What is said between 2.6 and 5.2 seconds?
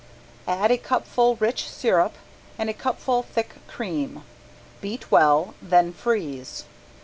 a cupful thick cream, beat